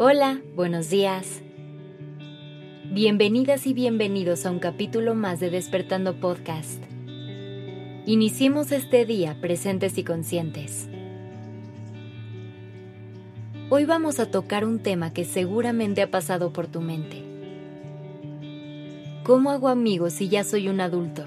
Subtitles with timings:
[0.00, 1.42] Hola, buenos días.
[2.84, 6.80] Bienvenidas y bienvenidos a un capítulo más de Despertando Podcast.
[8.06, 10.88] Iniciemos este día presentes y conscientes.
[13.70, 17.24] Hoy vamos a tocar un tema que seguramente ha pasado por tu mente.
[19.24, 21.24] ¿Cómo hago amigos si ya soy un adulto?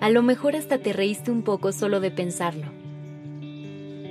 [0.00, 2.68] A lo mejor hasta te reíste un poco solo de pensarlo.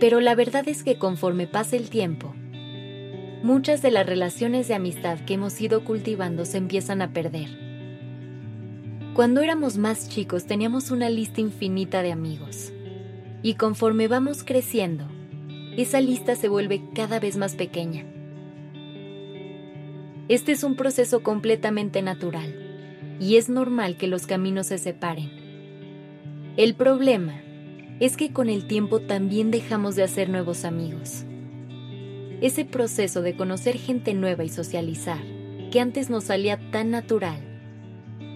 [0.00, 2.33] Pero la verdad es que conforme pasa el tiempo,
[3.44, 7.50] muchas de las relaciones de amistad que hemos ido cultivando se empiezan a perder.
[9.12, 12.72] Cuando éramos más chicos teníamos una lista infinita de amigos.
[13.42, 15.04] Y conforme vamos creciendo,
[15.76, 18.06] esa lista se vuelve cada vez más pequeña.
[20.28, 25.30] Este es un proceso completamente natural y es normal que los caminos se separen.
[26.56, 27.42] El problema
[28.00, 31.26] es que con el tiempo también dejamos de hacer nuevos amigos.
[32.44, 35.22] Ese proceso de conocer gente nueva y socializar,
[35.70, 37.40] que antes nos salía tan natural,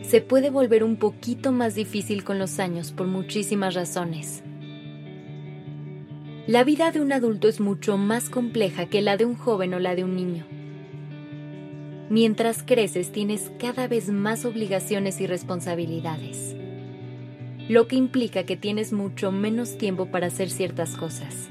[0.00, 4.42] se puede volver un poquito más difícil con los años por muchísimas razones.
[6.46, 9.78] La vida de un adulto es mucho más compleja que la de un joven o
[9.78, 10.46] la de un niño.
[12.08, 16.56] Mientras creces tienes cada vez más obligaciones y responsabilidades
[17.68, 21.50] lo que implica que tienes mucho menos tiempo para hacer ciertas cosas.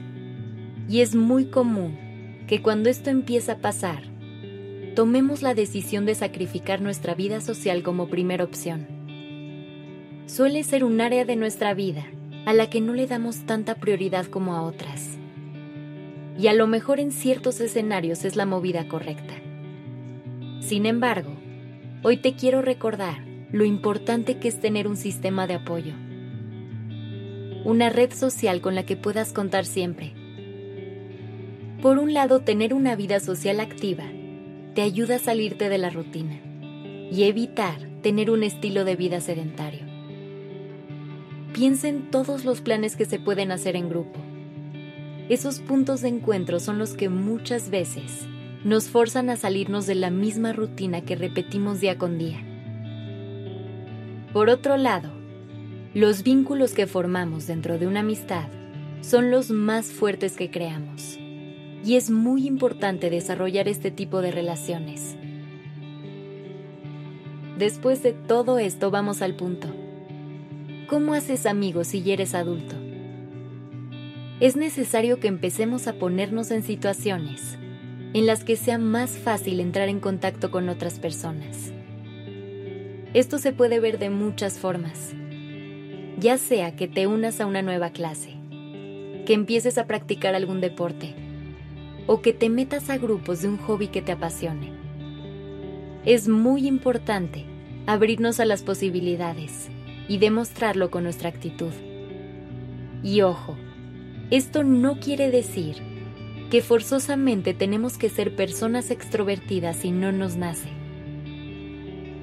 [0.90, 2.09] Y es muy común
[2.50, 4.02] que cuando esto empieza a pasar,
[4.96, 8.88] tomemos la decisión de sacrificar nuestra vida social como primera opción.
[10.26, 12.08] Suele ser un área de nuestra vida
[12.48, 15.20] a la que no le damos tanta prioridad como a otras.
[16.40, 19.36] Y a lo mejor en ciertos escenarios es la movida correcta.
[20.60, 21.36] Sin embargo,
[22.02, 25.94] hoy te quiero recordar lo importante que es tener un sistema de apoyo
[27.66, 30.14] una red social con la que puedas contar siempre.
[31.82, 34.04] Por un lado, tener una vida social activa
[34.76, 36.42] te ayuda a salirte de la rutina
[37.10, 39.86] y evitar tener un estilo de vida sedentario.
[41.54, 44.20] Piensa en todos los planes que se pueden hacer en grupo.
[45.30, 48.28] Esos puntos de encuentro son los que muchas veces
[48.66, 52.44] nos forzan a salirnos de la misma rutina que repetimos día con día.
[54.34, 55.10] Por otro lado,
[55.94, 58.50] los vínculos que formamos dentro de una amistad
[59.00, 61.18] son los más fuertes que creamos.
[61.84, 65.16] Y es muy importante desarrollar este tipo de relaciones.
[67.58, 69.68] Después de todo esto vamos al punto.
[70.88, 72.76] ¿Cómo haces amigos si ya eres adulto?
[74.40, 77.58] Es necesario que empecemos a ponernos en situaciones
[78.14, 81.72] en las que sea más fácil entrar en contacto con otras personas.
[83.14, 85.14] Esto se puede ver de muchas formas
[86.20, 88.32] ya sea que te unas a una nueva clase,
[89.26, 91.16] que empieces a practicar algún deporte
[92.12, 94.74] o que te metas a grupos de un hobby que te apasione.
[96.06, 97.46] Es muy importante
[97.86, 99.70] abrirnos a las posibilidades
[100.08, 101.72] y demostrarlo con nuestra actitud.
[103.04, 103.56] Y ojo,
[104.32, 105.76] esto no quiere decir
[106.50, 110.70] que forzosamente tenemos que ser personas extrovertidas si no nos nace.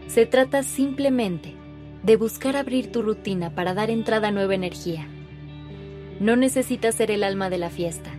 [0.08, 1.54] Se trata simplemente
[2.02, 5.06] de buscar abrir tu rutina para dar entrada a nueva energía.
[6.18, 8.10] No necesitas ser el alma de la fiesta.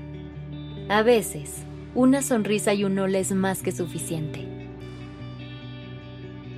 [0.89, 1.63] A veces,
[1.95, 4.47] una sonrisa y un hola es más que suficiente.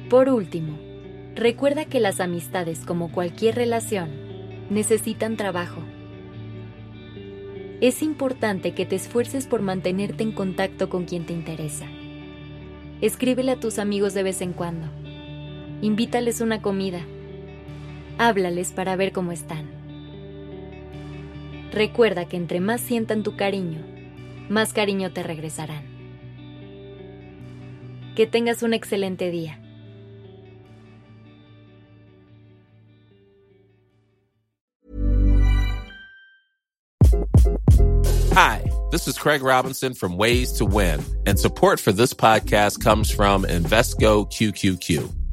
[0.09, 0.77] Por último,
[1.35, 4.09] recuerda que las amistades, como cualquier relación,
[4.69, 5.81] necesitan trabajo.
[7.81, 11.87] Es importante que te esfuerces por mantenerte en contacto con quien te interesa.
[13.01, 14.87] Escríbele a tus amigos de vez en cuando.
[15.81, 17.01] Invítales una comida
[18.19, 19.65] háblales para ver cómo están.
[21.71, 23.79] Recuerda que entre más sientan tu cariño,
[24.49, 25.85] más cariño te regresarán.
[28.15, 29.59] Que tengas un excelente día.
[38.33, 43.11] Hi, this is Craig Robinson from Ways to Win, and support for this podcast comes
[43.11, 45.18] from Invesco QQQ.